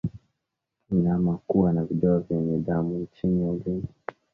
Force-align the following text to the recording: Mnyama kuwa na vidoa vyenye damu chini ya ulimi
Mnyama 0.89 1.37
kuwa 1.47 1.73
na 1.73 1.85
vidoa 1.85 2.19
vyenye 2.19 2.57
damu 2.59 3.07
chini 3.15 3.41
ya 3.41 3.51
ulimi 3.51 3.83